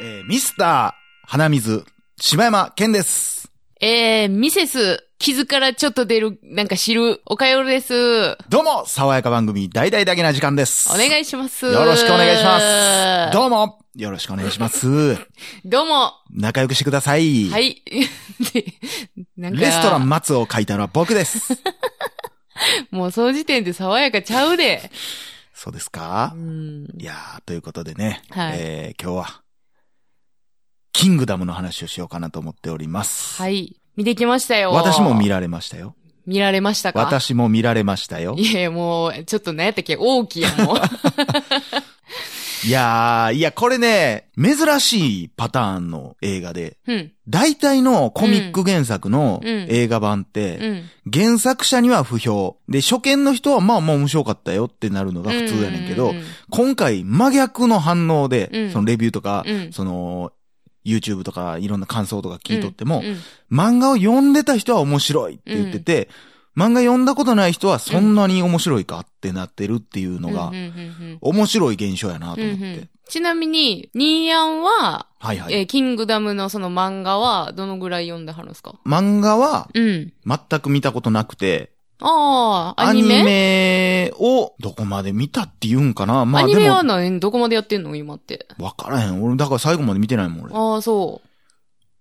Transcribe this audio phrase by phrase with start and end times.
[0.00, 1.84] えーミスター、花水、
[2.18, 3.50] 柴山健です。
[3.80, 8.36] えー、ミセス、傷からちょっと出る、なんか知る、おかよるです。
[8.48, 10.90] どうも、爽やか番組、大々だけな時間です。
[10.90, 11.66] お願いします。
[11.66, 13.32] よろしくお願いします。
[13.32, 15.18] どうも、よろしくお願いします。
[15.64, 16.12] どうも。
[16.30, 17.50] 仲良くしてください。
[17.50, 17.82] はい。
[18.54, 18.64] で
[19.36, 21.52] なんかレストラン松を書いたのは僕です。
[22.90, 24.90] もうその時点で爽やかちゃうで。
[25.58, 26.32] そうですか？
[26.34, 26.84] うん。
[26.98, 29.42] いやー、ということでね、はいえー、今日は、
[30.92, 33.40] キングダムの話をしようかなと思っております。
[33.40, 33.80] はい。
[33.96, 34.72] 見てきましたよ。
[34.72, 35.96] 私も見られましたよ。
[36.26, 37.00] 見られましたか？
[37.00, 38.34] 私も見られましたよ。
[38.36, 39.96] いやいや、もう、ちょっと何やったっけ？
[39.98, 40.76] 大きいやん、もう。
[42.64, 47.12] いやー、いや、これね、珍しいパターンの映画で、うん。
[47.28, 49.66] 大体のコミック原作のうん。
[49.68, 50.58] 映画版って、
[51.04, 51.12] うん。
[51.12, 52.56] 原作者には不評。
[52.68, 58.70] で、初見の人はまあまあ面白かったよってなるのが普通やねんけど、うん今回真逆の反応で、うん。
[58.70, 59.72] そのレビューとか、うん。
[59.72, 60.32] その、
[60.84, 63.02] YouTube とかいろんな感想とか聞いとっても、
[63.50, 63.56] うん。
[63.56, 66.08] 漫画を読んでた人は面白いって言ってて、
[66.56, 70.52] 漫画読んだことない人はそんなに面白いかってなってるっていうのが
[71.20, 72.88] 面白い現象やなとうん思って。
[73.08, 75.54] ちなみに、ニーヤンは、はいはい。
[75.54, 78.74] えーキングダムのその漫画は、どのぐらい読んではるんですか？
[78.84, 80.12] 漫画はうん。
[80.26, 83.14] 全く見たことなくて、ああ、アニメ？
[83.14, 87.20] アニメをどこまで見たって言うんかなまあでアニメはも、何？
[87.20, 87.94] どこまでやってんの？
[87.94, 88.46] 今って。
[88.58, 89.22] わからへん。
[89.22, 90.54] 俺、だから最後まで見てないもん、俺。
[90.54, 91.22] ああ、そ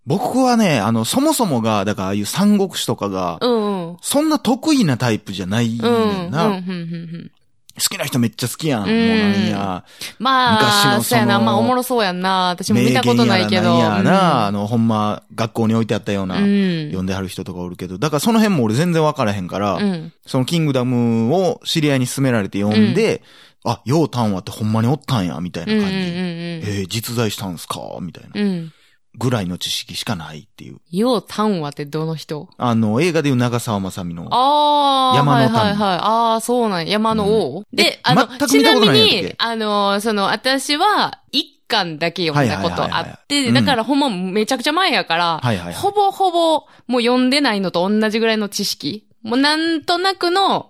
[0.06, 3.98] 僕はね、あの、そもそもが、だからああいう三国志とかがう。、うんうん。
[4.02, 5.88] そんな得意なタイプじゃないな。
[5.88, 7.31] うん、うん、うん、うん。
[7.78, 8.81] 好きな人めっちゃ好きやん。
[8.81, 9.83] もううんなんや。
[10.17, 11.39] まあ、昔のそうやな。
[11.39, 12.50] まあ、おもろそうやんな。
[12.50, 13.80] 私も見たことないけど。
[13.80, 16.86] やらなんやな、あの、ほんま、学校に置いてあったような、うん。
[16.86, 20.14] 読んではる人とかおるけど、だからその辺も俺全然わからへんから、うん。
[20.26, 23.23] そのキングダムを知り合いに勧められて読んで、
[23.66, 25.72] あ、ヨウタンワってほんまにおったんや、みたいうん。
[25.72, 25.80] うん。
[25.80, 25.81] うん。
[25.81, 25.98] な感じ。
[25.98, 27.80] えー、実在したんすか？
[28.00, 28.72] みたいな。
[29.16, 29.19] うん。
[29.19, 30.80] ぐらいの知識しかないっていう。
[30.91, 32.49] ようたんはってどの人？
[32.58, 34.27] あの、映画でいう長澤まさみの。
[34.31, 35.99] ああ、山の民はいはいはい。
[36.02, 49.08] ああ、そうなんや山の王、でえ、あの、ちなみにあの、その、私は、一巻だけ読んだことあって、うんだからほんまめちゃくちゃ前やから、はいはいはいほぼほぼ、もう読んでないのと同じぐらいの知識。
[49.23, 50.70] もうなんとなくの、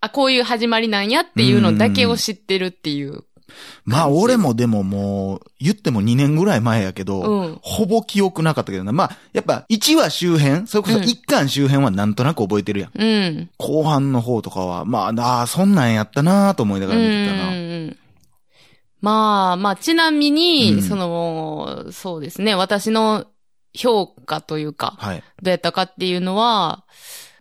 [0.00, 3.24] あ、こういう始まりなんやっていうのだけを知ってるっていう。
[3.84, 8.92] まあ、俺もでももう、言っても2年ぐらい前やけど、うんほぼ記憶なかったけどな。
[8.92, 12.90] まあ、やっぱ1話周辺、それこそうん1巻周辺はなんとなく覚えてるやん。
[12.94, 13.50] うん。
[13.58, 17.48] 後後半の方とかは、まあ、ああ、そんなんやったなと思いながら見てたな。
[17.48, 17.96] うん
[19.02, 23.26] まあ、まあ、ちなみに、うんその、そうですね、私の
[23.74, 25.22] 評価というか、はい。
[25.42, 26.84] どうやったかっていうのは、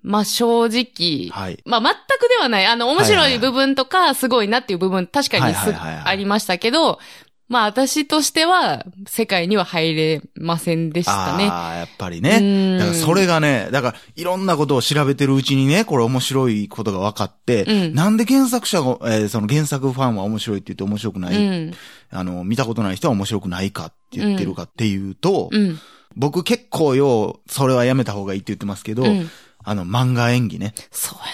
[0.05, 1.59] まあ正直、はい。
[1.65, 2.65] まあ全くではない。
[2.67, 6.99] あの、面白い部分とか、すごいなっていう部分、確かにありましたけど、
[7.47, 11.47] まあ私としては、世界には入れませんでしたね。
[11.47, 12.39] ああ、やっぱりうね。
[12.39, 21.73] んだからそれがね、だからいろんなことを調べてるうちにね、これ面白いことが分かって、うんなんで原作者が、えーその原作ファンは面白いって言って面白くない、うん。
[22.11, 25.79] あの、見たことない人は面白くないかって言ってるかっていうと、うん。
[26.15, 29.29] 僕結構よう、それはやめた方がいいって言ってますけど、うん。
[29.65, 30.73] あの、漫画演技ね。
[30.91, 31.31] そうやね。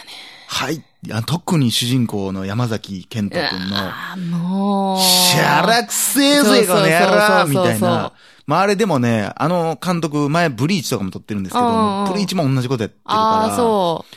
[0.48, 0.84] はい。
[1.12, 5.00] あ特に主人公の山崎健太くんの、ああ、もう。
[5.00, 8.14] しゃらくせえぜ、この野郎みたいな。
[8.46, 13.22] まああれでもね、あの監督、前ブリーチとかも撮ってるんですけどブリーチも同じことやってるから。
[13.22, 14.16] ああ、そう。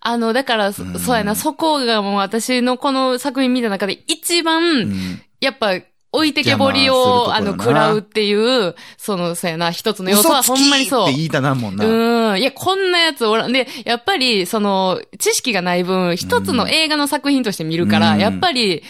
[0.00, 5.22] あの、だから、そうんそうやな、そこがもう私のこの作品見た中で一番、うん。
[5.40, 5.74] やっぱ、
[6.12, 11.06] 置いてけぼりを、あの、食らうっていう、その、そうやな、一つの要素はほんまにそう。
[11.06, 11.86] きって言いたなんもんな。
[11.86, 12.38] うん。
[12.38, 13.52] いや、こんなやつおらん。
[13.52, 18.82] で、やっぱり、その、知識がない分、一つの映画の作品として見るから、うんやっぱり、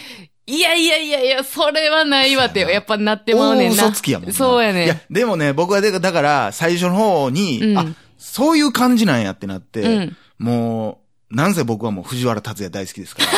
[0.46, 3.84] いやいやいやいや、それはないわって、やっぱなってまうねんな。
[3.84, 4.34] 大嘘つきやもんな。
[4.34, 4.84] そうやねん。
[4.86, 7.86] いや、でもね、僕はで、だから、最初の方に、うんあ、
[8.18, 11.01] そういう感じなんやってなって、うんもう、
[11.32, 13.32] なんせ僕はもう藤原達也大好きですから。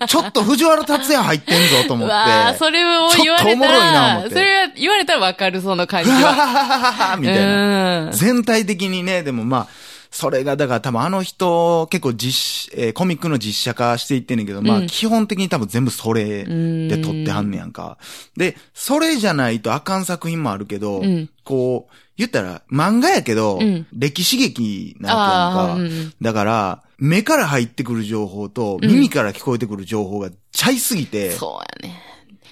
[0.06, 2.58] ちょっと藤原達也入ってんぞと思って。
[2.58, 6.34] それを言われちょっとおもろいなたら、思ってそれは言われたらわかる、その感じふはは。
[6.34, 8.00] ははははみたいな。
[8.04, 8.12] うん。
[8.12, 9.66] 全体的にね、でもまあ、
[10.16, 17.98] それが、だから多分あの人、結構実、えーコミックの実写化していってんねんけど、まあうん基本的に多分全部それで撮ってはんねやんか。
[18.34, 25.96] で、それじゃないとあかん作品もあるけど、うんこう、言ったら漫画やけど、うん歴史劇なあわあ、けやんか。
[25.96, 26.14] うん。
[26.22, 32.02] だから、目から入ってくる情報と、うん耳から聞こえてくる情報がちゃいすぎて、そうやね。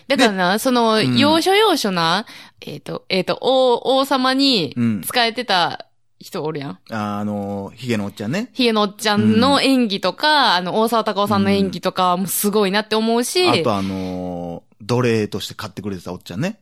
[0.06, 2.26] だからな、その、うん要所要所な、
[2.60, 5.86] えっ、と、えっ、と、王、王様にうん使えてた
[6.24, 6.78] 人おるやん。
[6.90, 8.50] あの、ヒゲのおっちゃんね。
[8.52, 16.60] ヒゲのおっちゃんの演技とか、あの、大沢たかおさんの演技とかもすごいなって思うし、あとあのー奴隷として買ってくれてたおっちゃんね。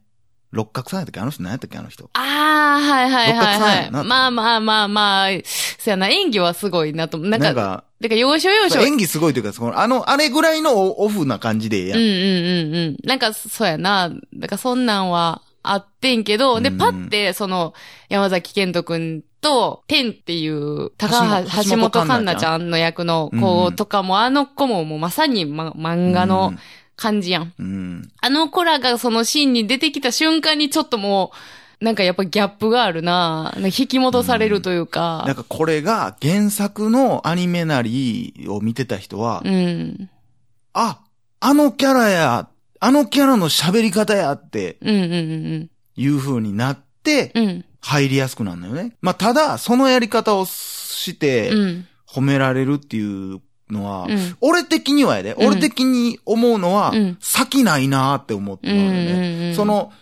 [0.53, 1.21] 六角さんやったっけ？
[1.21, 1.79] あの人何やったっけ？
[1.79, 2.09] あの人。
[2.13, 3.91] ああ、はいはいはい六角さんはい。
[3.91, 5.29] まあまあまあまあ、
[5.79, 7.19] そやな、演技はすごいなと。
[7.19, 8.81] なんか、なんか、だから要所要所。
[8.83, 11.99] 演技すごいというか、その、あの、あれぐらいのオフな感じでええやん。
[11.99, 12.97] うんうんうんうん。
[13.03, 14.11] なんか、そうやな。
[14.11, 17.75] だからそんなんはあってんけど、で、うんパって、その、
[18.09, 26.55] 山崎健人くんと、天っていう、高橋、橋本環奈ちゃんの役の子とかも、あの子ももうまさに、ま、漫画の
[26.97, 27.53] 感じやん。
[27.59, 27.67] うん。
[27.67, 28.09] うん。
[28.21, 31.33] あの子らがそのシーンに出てきた瞬間にちょっとも
[31.81, 35.25] う、なんかやっぱギャップがあるな引き戻されるというか。
[35.27, 40.09] なんかこれが原作のアニメなりを見てた人は、うん。
[40.73, 41.01] あ、
[41.41, 42.49] あのキャラや、
[42.79, 45.17] あのキャラの喋り方やってうんうんう
[45.59, 47.65] んいう風になってうん。
[47.83, 47.89] うん。
[47.89, 48.97] 入りやすくなるのよね。
[49.01, 51.87] まあ、ただ、そのやり方をしてうん。
[52.09, 53.41] 褒められるっていう
[53.71, 54.37] のは、うん。
[54.41, 59.49] 俺的にはやで、うん俺的に思うのは、うん先ないなーって思ってるのようんうんね。
[59.51, 59.93] うんそ、の、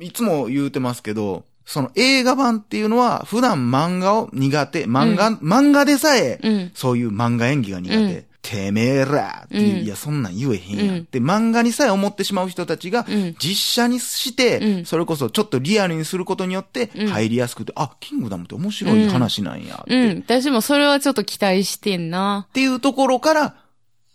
[0.00, 6.70] いつも言うてますけど、その映画版っていうのは、普段漫画を苦手、漫画、漫画でさえ、うん。
[6.74, 8.29] そういう漫画演技が苦手。
[8.42, 10.96] うんてめえらっていう、うんいや、そんなん言えへんやん。
[10.96, 13.34] うんで、漫画にさえ思ってしまう人たちが、うん。
[13.38, 20.18] 実写にして、うんそれこそちょっとリアルにすることによってうん入りやすくて、あ、キングダムって面白い話なんやって、っうん。
[20.26, 22.48] 私もそれはちょっと期待してんな。
[22.52, 23.54] ていうところから、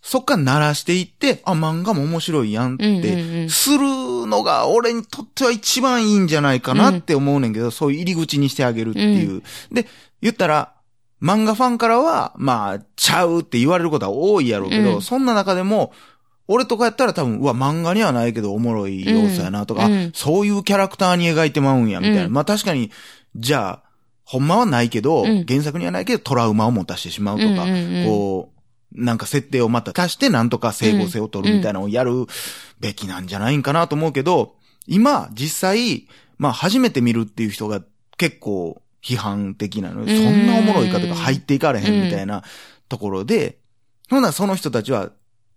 [0.01, 3.79] そっから鳴らしていって、あ、漫画も面白いやんっうんうんうて、んする
[4.27, 9.41] のが俺にとっては一番いいんじゃないかなって思うねんけど、そういう入り口にしてあげるっていう。
[9.71, 9.87] で、
[10.21, 10.74] 言ったら、
[11.21, 15.01] 漫画ファンからは、まあ、ちゃうって言われることは多いやろうけど、うん。
[15.01, 15.93] そんな中でも、
[16.47, 19.93] 俺とかやったら多分、うわ、漫画にはないけどおもろい要素やなとか、うん。
[20.07, 22.25] あそういうキャラクターに描いてまうんや、みたいな。
[22.25, 22.33] うん。
[22.33, 22.91] まあ確かに、
[23.35, 23.89] じゃあ、
[24.23, 25.45] ほんまはないけど、うん。
[25.47, 28.05] 原作にはないけどトラウマを持たしてしまうとか、うんうんうん。
[28.05, 28.51] こ
[28.93, 32.27] う、なんか設定をまた足してなんとか整合性を取るみたいなのをやる
[32.79, 34.55] べきなんじゃないんかなと思うけど、
[34.87, 36.07] 今、実際、
[36.37, 37.81] まあ初めて見るっていう人が
[38.17, 39.99] 結構批判的なの。
[39.99, 40.07] よ。
[40.07, 40.23] うん。
[40.23, 42.43] そんなおもろいかとか入っていかれへんみたいな
[42.89, 43.59] ところで、
[44.09, 44.21] ほん。
[44.23, 45.11] ならその人たちは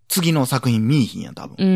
[0.08, 1.56] 次の作品見いひんやん、多分。
[1.58, 1.66] うん。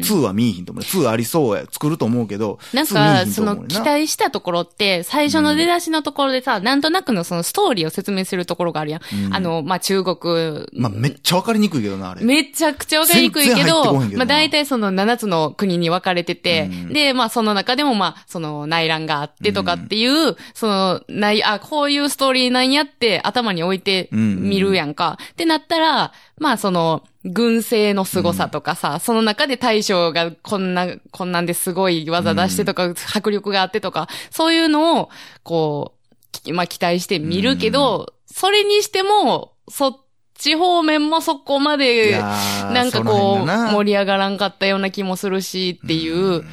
[0.00, 0.84] 2は見いひんと思う。
[0.84, 9.00] 2ありそうや、作ると思うけど、2見なんか、その期待したところって、最初の出だしのところでさ、なんとなくのそのストーリーを説明するところがあるやん。
[9.26, 12.24] うんあの、まあ、中国、まあめっちゃわかりにくいけどな、あれ。
[12.24, 25.18] めちゃくちゃわかりにくいけど、けどなまあ大体その7つの国に分かれてて、うんで、まあその中でもまあ、その内乱があってとかっていう、その、ない、あ、こういうストーリーなんやって頭に置いてみるやんか。
[25.32, 35.10] ってなったら、まあその、軍政の凄さとかさ、その中で大将がこんな、こんなんですごい技出してとか、迫力があってとか、そういうのを、
[35.42, 39.96] こう、きまあ期待して見るけど、それにしても、そっ
[40.34, 46.44] ち方面もそこまいで、なんかこう、盛り上がらんかったような気もするしっていう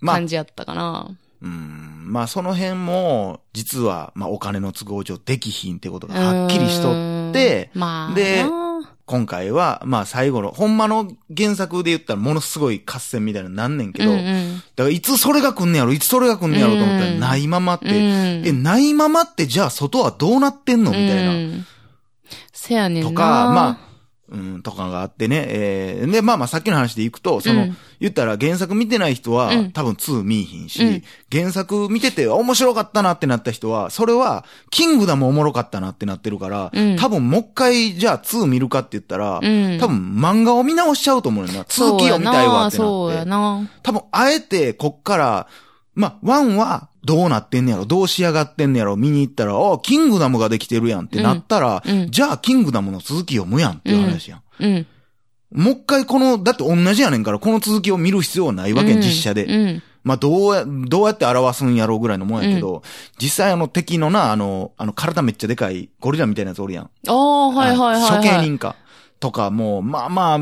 [0.00, 1.08] まあ感じやったかな。
[1.42, 1.92] うん。
[2.06, 14.56] まあその辺も、実は、まあお金の都合上できひんってことがはっきりしとって、うん、まあ、でな今回は、まあ最後の、ほんまの原作で言ったらものすごい合戦みたいなのなんねんけど、うんうん。
[14.56, 17.20] だからいつそれが来んねやろ、いつそれが来んねやろと思ったらうん。
[17.20, 17.94] ないままって、うん。
[18.46, 21.32] え、ないままってじゃあ外はどうなってんのみたいな。
[21.32, 21.66] うん。
[22.52, 23.10] せやねんな。
[23.10, 23.22] とか、
[23.52, 23.91] まあ、
[24.32, 25.44] うん、とかがあってね。
[25.46, 41.64] えー、で、まあまあさっきの話でいくと、その、うん言ったら原作見てない人は、うん多分2見いひんし、うん原作見てて面白かったなってなった人は、それは、キングダムおもろかったなってなってるから、うん多分もう一回、じゃあ2見るかって言ったら、うん多分漫画を見直しちゃうと思うよな。
[41.68, 43.30] 続きを見たいわってなそうやって。
[43.30, 43.70] な。
[43.82, 45.46] 多分、あえて、こっから、
[45.94, 54.42] まあ、1は、どうなってんねやろどう仕上がってんねやろ見に行ったら、あキングダムができてるやんってなったら、うんうんじゃあ、キングダムの続き読むやんっていう話やん。
[54.60, 54.86] うん。
[55.52, 59.44] もう一回この、だって同じやねんから、この続きを見る必要はないわけ、うん実写で。
[59.44, 59.82] うん。
[60.04, 62.82] まあ、どうや、どうやって表すんやろうぐらいのもんやけど、
[63.18, 66.90] 実際あの敵のな、あの、あの体めっちゃでかいゴリラみたいなやつおるやん。
[67.06, 68.16] ああ、はいはいはい、はい。
[68.16, 68.76] 処刑人か。
[69.20, 70.38] とか、もう、まあまあ、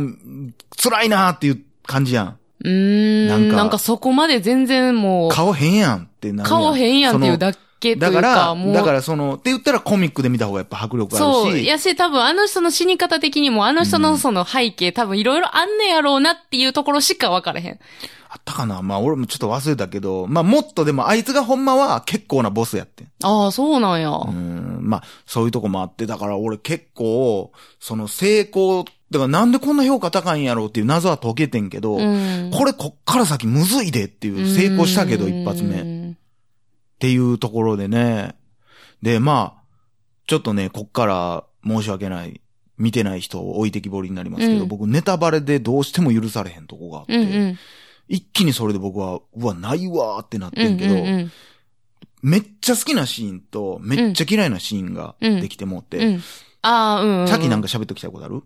[0.82, 2.36] 辛いなーっていう感じやん。
[2.64, 3.28] うーん。
[3.28, 6.62] なかなんんか、そこまで全然もう、顔変やんってなるやん。
[6.62, 8.74] 顔変やんっていうだけというか、だから、もう。
[8.74, 11.28] だからその、って言ったらコミックで見た方がやっぱ迫力あるし。
[11.28, 11.60] そう。
[11.62, 17.78] やし、多分あの人の死に方的にも、あの人のその背景、多分いろいろあんねやろうなっていうところしか分からへん。
[18.32, 18.80] あったかな？
[18.80, 23.08] まあ俺もちょっと忘れたけど、まあもっとでもあいつがほんまは結構なボスやってん。
[23.24, 24.10] ああ、そうなんや。
[24.10, 27.50] うん、まあそういうとこもあって、だから俺結構、
[27.80, 32.50] その成功、だからなんでこんな評価高いんやろうっていう謎は解けてんけど、うん。
[32.52, 35.80] これこっから先むずいでっていう成功したけど一発目。
[35.80, 36.16] っ目。
[36.98, 38.36] ていうところでね。
[39.02, 39.62] で、まあ、
[40.26, 42.40] ちょっとね、こっから申し訳ない。
[42.78, 47.58] 見てない人を置いてきぼりになりますけど、うん僕ネタバレでどうしても許されへんとこがあって、うんうん。
[48.08, 51.32] 一気にそれで僕は、うわ、ないわーってなってんけど、うんうん
[52.22, 56.14] めっちゃ好きなシーンと、めっちゃ嫌いなシーンができてもって、うん。
[56.14, 56.22] うん。
[56.60, 57.28] ああ、うん、うん。
[57.28, 58.42] さっきなんか喋っときたいことある？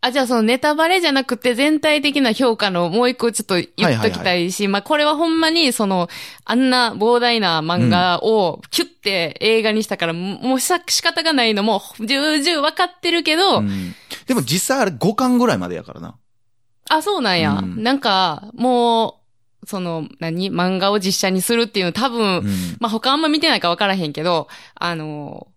[0.00, 6.08] あ、じゃあそのネタバレじゃなくて全体的な評価のもう一個ちょっと言っときたいし、まあこれはほんまにその、
[6.44, 13.94] あんな膨大な漫画をキュッて映画にしたから、もうさ仕方がないのも重々分かってるけど、うん
[14.26, 16.14] でも実際あれ5巻ぐらいまでやからな。
[16.90, 17.60] あ、そうなんや。
[17.62, 19.20] うんなんか、も
[19.62, 25.48] う、その、何漫画を実写にするっていうの多分、うんまあ他あんま見てないか分からへんけど、あの、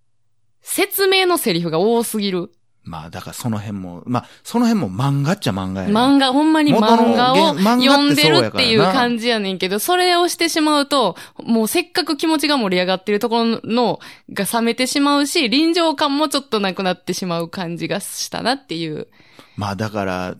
[0.61, 2.51] 説明のセリフが多すぎる。
[2.83, 13.99] まあだからその辺も、まあその辺も漫画っちゃ漫画やね漫画、ほんまに漫画を読んでるっていう感じやねんけど、それをしてしまうと、もうせっかく気持ちが盛り上がってるところの、
[14.33, 19.07] が冷めてしまうし、臨場感もちょっとなくなってしまう感じがしたなっていう。
[19.57, 20.35] まあだから、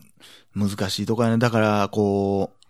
[0.55, 1.37] 難しいとこやね。
[1.37, 2.60] だから、こう、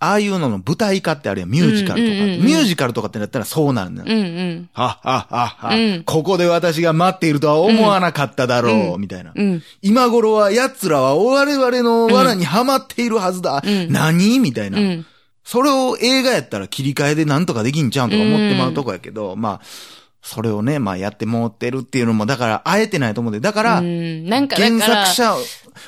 [0.00, 4.06] ああいうのの舞台化ってあるやん、ミュージカルとかミュージカルとかってなったらそうなんだよ。
[4.08, 4.68] うんうん。
[4.72, 9.32] はっはっはっは、うんここで私が待っているとは思わなかっただろう、うんみたいな。
[9.34, 9.62] うん。
[9.82, 13.62] 今頃は奴らは我々の罠にはまっているはずだ。
[13.64, 15.06] うん何みたいな、うん。
[15.44, 19.60] それを映画やったら切り替えでなんとかできんちゃうんとか思ってまうとこやけど、まあ、
[20.26, 24.24] それをね、まあやってもってるっていうのも、だから、あえてないと思うんで、だから、うん。
[24.26, 25.34] なんか、だ原作者、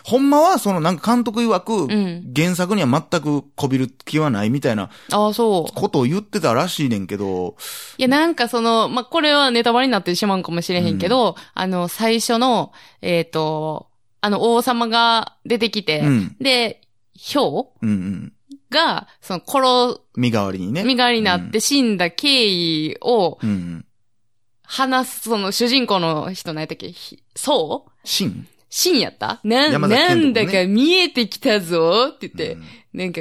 [0.05, 5.75] ほんまは、そのなんか監督曰く、ん原作には全くこびる気はないみたいなああ、そう。
[5.75, 7.57] ことを言ってたらしいねんけど、
[7.97, 13.89] いや、なんかその、まあ、これはネタバレになってしまうかもしれへんけど、あの、最初の、えっ、と、
[14.21, 16.83] あの、王様が出てきて、うんで、
[17.15, 18.33] ヒョウうんうん。
[18.69, 20.85] が、その、殺、身代わりにね。
[20.85, 23.87] 身代わりになって死んだ経緯をうん。
[24.67, 24.87] うん。
[24.87, 26.93] 話す、その、主人公の人何やったっけ？
[26.93, 27.91] ひそう？
[28.05, 29.41] シンシンやった？
[29.45, 32.65] な、山崎なんだか見えてきたぞって言って、うん
[33.01, 33.21] なんか、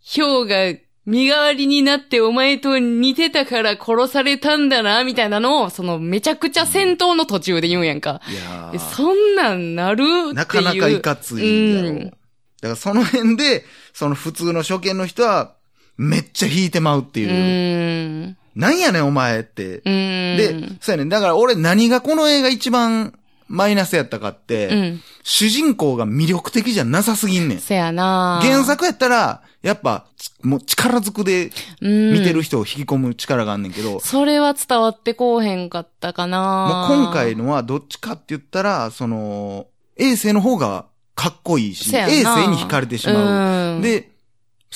[0.00, 8.20] ヒョウが身代わりになってお前と似てたから殺されたんだな、みたいなのを、そのめちゃくちゃ戦闘の途中で言うんやんか。
[8.28, 10.02] いやーでそんなんなる？
[10.02, 10.34] っていう。
[10.34, 11.88] なかなかいかついやろ。
[11.88, 15.54] うんだからその辺で、その普通の初見の人は、
[15.98, 17.30] めっちゃ引いてまうってういう。
[17.30, 18.36] ーん。
[18.56, 19.80] なんやねんお前って。
[19.82, 21.08] で、そうやねん。
[21.08, 23.16] だから俺何がこの映画一番
[23.48, 25.00] マイナスやったかって、うん。
[25.22, 27.58] 主人公が魅力的じゃなさすぎんねん。
[27.58, 43.76] せやな原作やったら、やっぱ、ちもう力ずくでうん見てる人を引き込む力があんねんけど、それは伝わってこうへんかったかなもう今回のはどっちかって言ったら、その、衛星の方がかっこいいし、衛星に惹かれてしまう。
[43.76, 44.15] うん、で、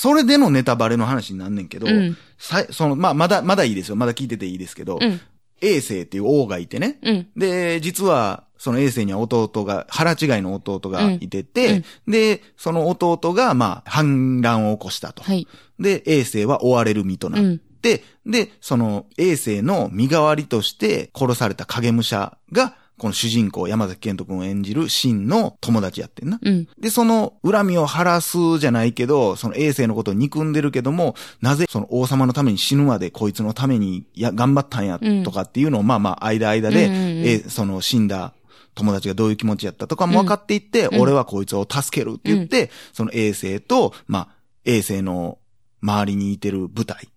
[0.00, 2.16] それでのネタバレの話になんねんけど、うん。
[2.38, 3.96] さいその、まあ、まだ、まだいいですよ。
[3.96, 5.20] まだ聞いてていいですけど、うん。
[5.60, 6.98] 衛星っていう王がいてね。
[7.02, 7.28] うん。
[7.36, 15.22] で、実は、その衛星には弟が、腹違いの弟がいてて、で、その弟が、まあ、反乱を起こしたと。
[15.22, 15.46] はい。
[15.78, 26.38] で、衛星は追われる身となって、で、その衛星の身代わりとして殺された影武者が、この主人公山崎賢人君を演じる真の友達やってんな。
[26.42, 26.68] うん。
[26.78, 38.34] で、その恨みを晴らすじゃないけど、その衛星のことを憎んでるけども、なぜその王様のために死ぬまでこいつのためにや頑張ったんやとかっていうのを、まあまあ間間で、うんうんうんえその死んだ
[38.74, 44.28] 友達がどういう気持ちやったとかも分かっていって、うん俺はこいつを助けるって言って、その衛星と、まあ、
[44.66, 45.38] 衛星の
[45.80, 47.08] 周りにいてる部隊、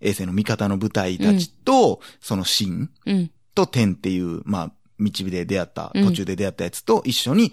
[0.00, 3.30] 衛星の味方の部隊たちと、その真うん。
[3.58, 6.04] と天っていう、まあ、道で出会った、うん。
[6.06, 7.52] 途中で出会ったやつと一緒に、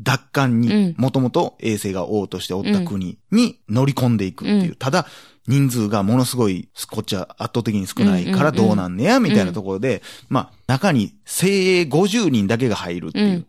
[0.00, 0.60] 奪還うん。
[0.60, 4.68] に、もともと衛星が王としておった国に乗り込んでいくっていう。
[4.70, 4.74] うん。
[4.76, 5.06] ただ、
[5.46, 13.44] 人数がものすごい、こっちは圧倒的に少ないからどうなんねや、みたいなところで、まあ、中に精鋭50人だけが入るってい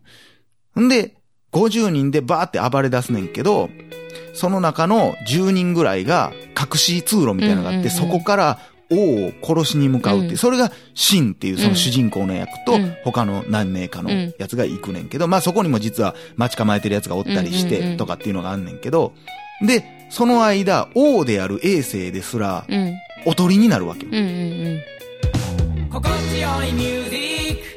[0.76, 0.80] う。
[0.80, 0.88] ん。
[0.88, 1.16] で、
[1.52, 3.68] 50人でバーって暴れ出すねんけど、
[4.32, 8.58] その中の10人ぐらいが隠し通路みたいなのがあって、そこから
[8.90, 10.38] 王を殺しに向かうっていう、うん。
[10.38, 12.94] それがシンっていうその主人公の役と、うん。
[13.04, 19.12] 他の何名かのやつが行くねんけど、まあそこにも実は待ち構えてるやつがおったりしてとかっていうのがあんねんけど、
[19.66, 22.94] で、その間、王である衛星ですら、うん。
[23.26, 24.12] おとりになるわけよ。
[25.90, 27.70] 心地よいミュージック